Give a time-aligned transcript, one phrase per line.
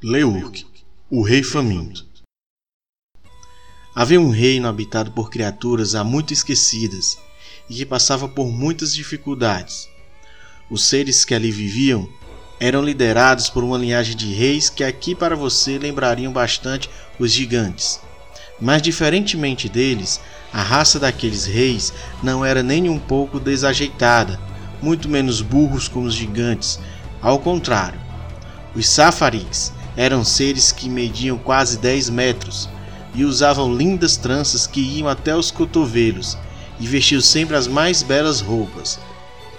[0.00, 0.64] Leurk,
[1.10, 2.06] o rei faminto.
[3.92, 7.18] Havia um reino habitado por criaturas há muito esquecidas
[7.68, 9.88] e que passava por muitas dificuldades.
[10.70, 12.08] Os seres que ali viviam
[12.60, 16.88] eram liderados por uma linhagem de reis que aqui para você lembrariam bastante
[17.18, 18.00] os gigantes.
[18.60, 20.20] Mas diferentemente deles,
[20.52, 21.92] a raça daqueles reis
[22.22, 24.40] não era nem um pouco desajeitada,
[24.80, 26.78] muito menos burros como os gigantes.
[27.20, 28.00] Ao contrário,
[28.76, 32.68] os Safarix eram seres que mediam quase 10 metros
[33.12, 36.38] e usavam lindas tranças que iam até os cotovelos
[36.78, 39.00] e vestiam sempre as mais belas roupas.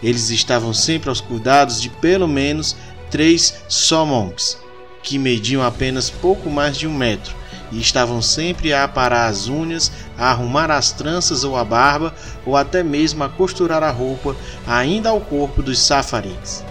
[0.01, 2.77] Eles estavam sempre aos cuidados de pelo menos
[3.11, 4.57] três Somonks,
[5.03, 7.35] que mediam apenas pouco mais de um metro
[7.69, 12.55] e estavam sempre a aparar as unhas, a arrumar as tranças ou a barba, ou
[12.55, 16.63] até mesmo a costurar a roupa ainda ao corpo dos Safarix.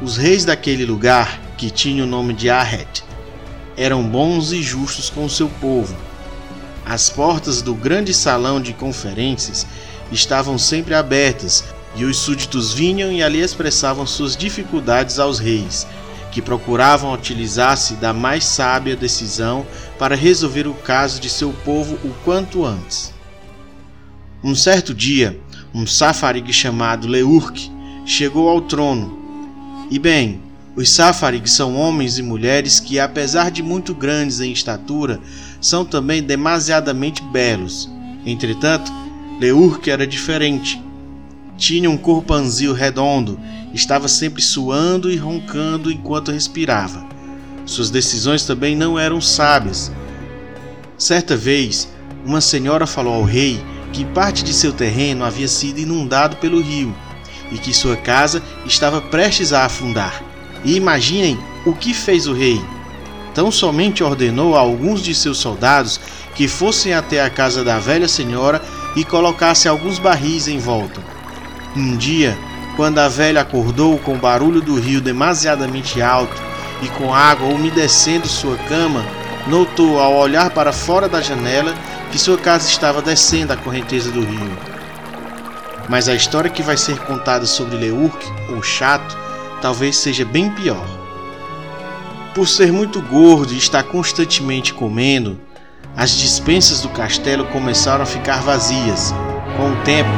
[0.00, 3.04] Os reis daquele lugar que tinha o nome de Ahet,
[3.76, 5.94] eram bons e justos com seu povo.
[6.86, 9.66] As portas do grande salão de conferências
[10.10, 11.62] estavam sempre abertas
[11.94, 15.86] e os súditos vinham e ali expressavam suas dificuldades aos reis,
[16.32, 19.66] que procuravam utilizar-se da mais sábia decisão
[19.98, 23.12] para resolver o caso de seu povo o quanto antes.
[24.42, 25.38] Um certo dia,
[25.74, 27.70] um safarig chamado Leurk
[28.06, 29.18] chegou ao trono.
[29.90, 30.40] E bem,
[30.76, 35.20] os Safarig são homens e mulheres que, apesar de muito grandes em estatura,
[35.60, 37.90] são também demasiadamente belos.
[38.24, 38.92] Entretanto,
[39.40, 40.80] Leurk era diferente.
[41.56, 43.38] Tinha um corpanzil redondo,
[43.74, 47.04] estava sempre suando e roncando enquanto respirava.
[47.66, 49.90] Suas decisões também não eram sábias.
[50.96, 51.88] Certa vez,
[52.24, 53.60] uma senhora falou ao rei
[53.92, 56.94] que parte de seu terreno havia sido inundado pelo rio
[57.50, 60.29] e que sua casa estava prestes a afundar.
[60.64, 62.60] E imaginem o que fez o rei.
[63.34, 66.00] Tão somente ordenou a alguns de seus soldados
[66.34, 68.62] que fossem até a casa da velha senhora
[68.96, 71.00] e colocassem alguns barris em volta.
[71.76, 72.36] Um dia,
[72.76, 76.40] quando a velha acordou com o barulho do rio demasiadamente alto
[76.82, 79.04] e com água umedecendo sua cama,
[79.46, 81.74] notou ao olhar para fora da janela
[82.10, 84.58] que sua casa estava descendo a correnteza do rio.
[85.88, 89.16] Mas a história que vai ser contada sobre Leurk, ou Chato,
[89.60, 90.86] talvez seja bem pior.
[92.34, 95.40] Por ser muito gordo e estar constantemente comendo,
[95.96, 99.12] as dispensas do castelo começaram a ficar vazias.
[99.56, 100.10] Com o tempo,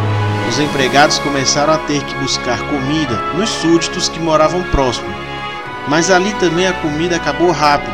[0.49, 5.09] os empregados começaram a ter que buscar comida nos súditos que moravam próximo.
[5.89, 7.93] Mas ali também a comida acabou rápido.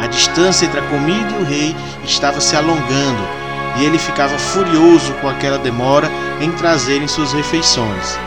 [0.00, 3.42] A distância entre a comida e o rei estava se alongando
[3.78, 6.10] e ele ficava furioso com aquela demora
[6.40, 8.18] em trazerem suas refeições.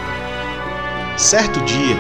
[1.18, 1.98] Certo dia,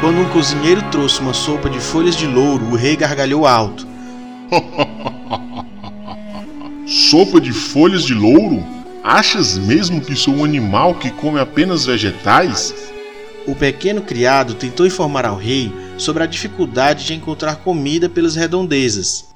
[0.00, 3.86] quando um cozinheiro trouxe uma sopa de folhas de louro, o rei gargalhou alto.
[6.86, 8.64] sopa de folhas de louro?
[9.02, 12.74] Achas mesmo que sou um animal que come apenas vegetais?
[13.46, 19.26] O pequeno criado tentou informar ao rei sobre a dificuldade de encontrar comida pelas redondezas.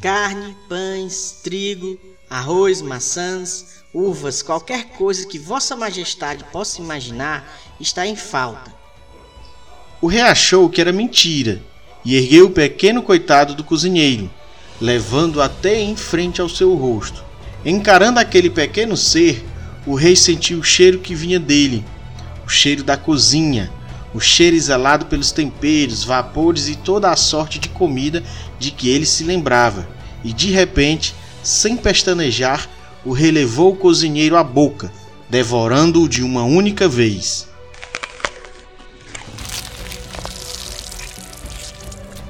[0.00, 1.98] Carne, pães, trigo,
[2.30, 7.44] arroz, maçãs, uvas, qualquer coisa que Vossa Majestade possa imaginar
[7.80, 8.85] está em falta.
[10.00, 11.62] O rei achou que era mentira
[12.04, 14.30] e ergueu o pequeno coitado do cozinheiro,
[14.78, 17.24] levando até em frente ao seu rosto.
[17.64, 19.42] Encarando aquele pequeno ser,
[19.86, 21.82] o rei sentiu o cheiro que vinha dele,
[22.44, 23.72] o cheiro da cozinha,
[24.12, 28.22] o cheiro exalado pelos temperos, vapores e toda a sorte de comida
[28.58, 29.88] de que ele se lembrava.
[30.22, 32.68] E de repente, sem pestanejar,
[33.04, 34.92] o rei levou o cozinheiro à boca,
[35.30, 37.48] devorando-o de uma única vez.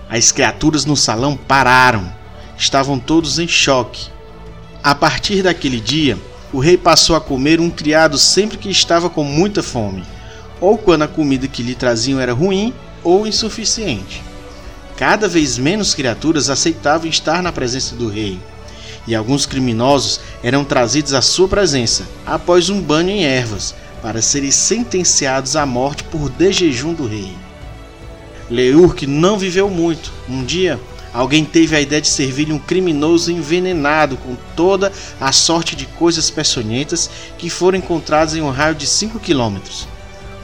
[0.09, 2.13] As criaturas no salão pararam.
[2.57, 4.09] Estavam todos em choque.
[4.83, 6.17] A partir daquele dia,
[6.53, 10.05] o rei passou a comer um criado sempre que estava com muita fome,
[10.61, 12.73] ou quando a comida que lhe traziam era ruim
[13.03, 14.23] ou insuficiente.
[14.97, 18.39] Cada vez menos criaturas aceitavam estar na presença do rei,
[19.07, 24.51] e alguns criminosos eram trazidos à sua presença após um banho em ervas para serem
[24.51, 27.35] sentenciados à morte por desjejum do rei.
[28.49, 30.13] Leurk não viveu muito.
[30.29, 30.79] Um dia,
[31.13, 36.31] alguém teve a ideia de servir-lhe um criminoso envenenado com toda a sorte de coisas
[36.31, 39.89] peçonhentas que foram encontradas em um raio de 5 quilômetros.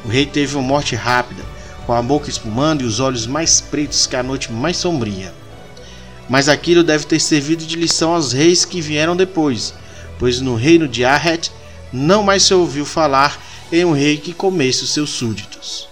[0.05, 1.45] O rei teve uma morte rápida,
[1.87, 5.33] com a boca espumando e os olhos mais pretos que a noite mais sombria.
[6.29, 9.75] Mas aquilo deve ter servido de lição aos reis que vieram depois,
[10.19, 11.53] pois no reino de Ahet
[11.93, 13.41] não mais se ouviu falar
[13.71, 15.92] em um rei que comesse os seus súditos.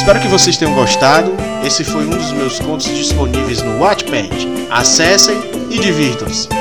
[0.00, 1.30] Espero que vocês tenham gostado.
[1.62, 4.30] Esse foi um dos meus contos disponíveis no Wattpad.
[4.70, 5.36] Acessem
[5.68, 6.59] e divirtam-se.